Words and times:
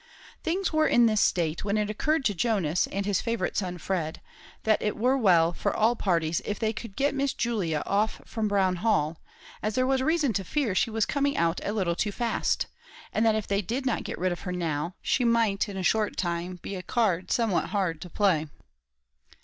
Things 0.41 0.73
were 0.73 0.87
in 0.87 1.05
this 1.05 1.21
state, 1.21 1.63
when 1.63 1.77
it 1.77 1.87
occurred 1.87 2.25
to 2.25 2.33
Jonas 2.33 2.87
and 2.87 3.05
his 3.05 3.21
favourite 3.21 3.55
son 3.55 3.77
Fred, 3.77 4.19
that 4.63 4.81
it 4.81 4.97
were 4.97 5.15
well 5.15 5.53
for 5.53 5.75
all 5.75 5.95
parties 5.95 6.41
if 6.43 6.57
they 6.57 6.73
could 6.73 6.95
get 6.95 7.13
Miss 7.13 7.33
Julia 7.33 7.83
off 7.85 8.19
from 8.25 8.47
Brown 8.47 8.77
Hall, 8.77 9.21
as 9.61 9.75
there 9.75 9.85
was 9.85 10.01
reason 10.01 10.33
to 10.33 10.43
fear 10.43 10.73
she 10.73 10.89
was 10.89 11.05
coming 11.05 11.37
out 11.37 11.61
a 11.63 11.71
little 11.71 11.95
too 11.95 12.11
fast; 12.11 12.65
and 13.13 13.23
that 13.27 13.35
if 13.35 13.45
they 13.45 13.61
did 13.61 13.85
not 13.85 14.03
get 14.03 14.17
rid 14.17 14.31
of 14.31 14.39
her 14.39 14.51
now, 14.51 14.95
she 15.03 15.23
might 15.23 15.69
in 15.69 15.77
a 15.77 15.83
short 15.83 16.17
time 16.17 16.55
become 16.63 16.79
a 16.79 16.81
card 16.81 17.29
somewhat 17.29 17.65
hard 17.65 18.01
to 18.01 18.09
play. 18.09 18.47